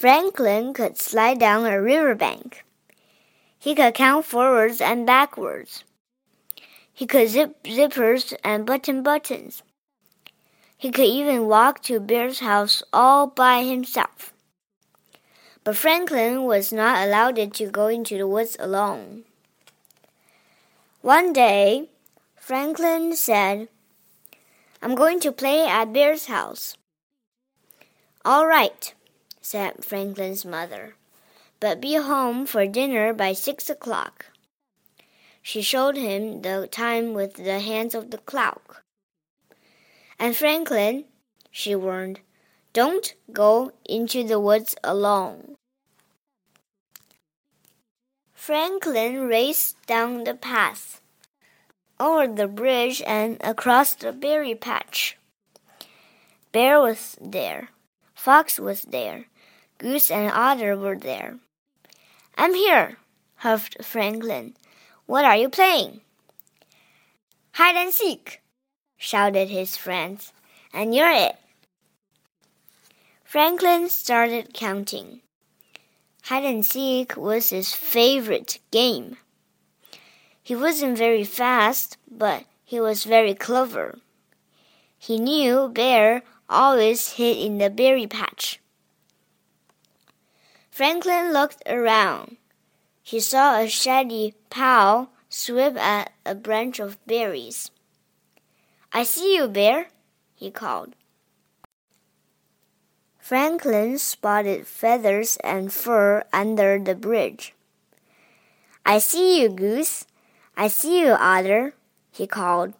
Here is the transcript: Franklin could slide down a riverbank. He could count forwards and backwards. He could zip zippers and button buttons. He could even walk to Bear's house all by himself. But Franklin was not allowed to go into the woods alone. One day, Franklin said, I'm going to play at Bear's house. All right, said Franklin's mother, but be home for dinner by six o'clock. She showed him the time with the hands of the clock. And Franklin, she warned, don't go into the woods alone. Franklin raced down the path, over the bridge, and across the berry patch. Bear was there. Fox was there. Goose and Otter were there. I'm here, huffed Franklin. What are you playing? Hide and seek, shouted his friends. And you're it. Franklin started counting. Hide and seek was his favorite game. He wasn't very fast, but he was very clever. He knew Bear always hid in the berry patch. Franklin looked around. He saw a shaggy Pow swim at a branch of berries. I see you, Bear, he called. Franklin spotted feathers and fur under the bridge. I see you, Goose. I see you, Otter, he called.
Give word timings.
Franklin 0.00 0.72
could 0.72 0.96
slide 0.96 1.38
down 1.38 1.66
a 1.66 1.78
riverbank. 1.78 2.64
He 3.58 3.74
could 3.74 3.92
count 3.92 4.24
forwards 4.24 4.80
and 4.80 5.04
backwards. 5.04 5.84
He 6.90 7.06
could 7.06 7.28
zip 7.28 7.62
zippers 7.64 8.32
and 8.42 8.64
button 8.64 9.02
buttons. 9.02 9.62
He 10.78 10.90
could 10.90 11.04
even 11.04 11.48
walk 11.48 11.82
to 11.82 12.00
Bear's 12.00 12.40
house 12.40 12.82
all 12.94 13.26
by 13.26 13.62
himself. 13.62 14.32
But 15.64 15.76
Franklin 15.76 16.44
was 16.44 16.72
not 16.72 17.06
allowed 17.06 17.36
to 17.52 17.66
go 17.66 17.88
into 17.88 18.16
the 18.16 18.26
woods 18.26 18.56
alone. 18.58 19.24
One 21.02 21.34
day, 21.34 21.90
Franklin 22.36 23.14
said, 23.16 23.68
I'm 24.80 24.94
going 24.94 25.20
to 25.20 25.30
play 25.30 25.66
at 25.66 25.92
Bear's 25.92 26.24
house. 26.24 26.78
All 28.24 28.46
right, 28.46 28.94
said 29.40 29.84
Franklin's 29.84 30.44
mother, 30.44 30.94
but 31.60 31.80
be 31.80 31.94
home 31.94 32.46
for 32.46 32.66
dinner 32.66 33.12
by 33.12 33.32
six 33.32 33.68
o'clock. 33.70 34.26
She 35.42 35.62
showed 35.62 35.96
him 35.96 36.42
the 36.42 36.68
time 36.70 37.14
with 37.14 37.34
the 37.34 37.60
hands 37.60 37.94
of 37.94 38.10
the 38.10 38.18
clock. 38.18 38.82
And 40.18 40.36
Franklin, 40.36 41.04
she 41.50 41.74
warned, 41.74 42.20
don't 42.72 43.14
go 43.32 43.72
into 43.84 44.22
the 44.22 44.38
woods 44.38 44.76
alone. 44.84 45.56
Franklin 48.32 49.28
raced 49.28 49.76
down 49.86 50.24
the 50.24 50.34
path, 50.34 51.00
over 51.98 52.26
the 52.26 52.48
bridge, 52.48 53.02
and 53.06 53.38
across 53.42 53.94
the 53.94 54.12
berry 54.12 54.54
patch. 54.54 55.16
Bear 56.52 56.80
was 56.80 57.16
there. 57.20 57.70
Fox 58.20 58.60
was 58.60 58.82
there. 58.82 59.24
Goose 59.78 60.10
and 60.10 60.30
Otter 60.30 60.76
were 60.76 60.98
there. 60.98 61.38
I'm 62.36 62.52
here, 62.52 62.98
huffed 63.36 63.82
Franklin. 63.82 64.56
What 65.06 65.24
are 65.24 65.38
you 65.38 65.48
playing? 65.48 66.02
Hide 67.52 67.76
and 67.76 67.94
seek, 67.94 68.42
shouted 68.98 69.48
his 69.48 69.78
friends. 69.78 70.34
And 70.70 70.94
you're 70.94 71.10
it. 71.10 71.36
Franklin 73.24 73.88
started 73.88 74.52
counting. 74.52 75.22
Hide 76.24 76.44
and 76.44 76.66
seek 76.66 77.16
was 77.16 77.48
his 77.48 77.72
favorite 77.72 78.58
game. 78.70 79.16
He 80.42 80.54
wasn't 80.54 80.98
very 80.98 81.24
fast, 81.24 81.96
but 82.06 82.44
he 82.66 82.80
was 82.80 83.04
very 83.04 83.32
clever. 83.32 83.98
He 84.98 85.18
knew 85.18 85.70
Bear 85.70 86.22
always 86.50 87.12
hid 87.12 87.38
in 87.38 87.58
the 87.58 87.70
berry 87.70 88.06
patch. 88.06 88.60
Franklin 90.70 91.32
looked 91.32 91.62
around. 91.66 92.36
He 93.02 93.20
saw 93.20 93.58
a 93.58 93.68
shaggy 93.68 94.34
Pow 94.50 95.08
swim 95.28 95.78
at 95.78 96.12
a 96.26 96.34
branch 96.34 96.80
of 96.80 96.98
berries. 97.06 97.70
I 98.92 99.04
see 99.04 99.36
you, 99.36 99.46
Bear, 99.46 99.88
he 100.34 100.50
called. 100.50 100.94
Franklin 103.18 103.96
spotted 103.98 104.66
feathers 104.66 105.38
and 105.44 105.72
fur 105.72 106.24
under 106.32 106.78
the 106.78 106.96
bridge. 106.96 107.54
I 108.84 108.98
see 108.98 109.40
you, 109.40 109.50
Goose. 109.50 110.04
I 110.56 110.66
see 110.66 111.00
you, 111.00 111.12
Otter, 111.12 111.74
he 112.10 112.26
called. 112.26 112.74